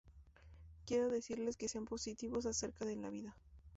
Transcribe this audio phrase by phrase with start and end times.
[0.87, 3.37] Quiero decirles que sean positivos acerca de la vida.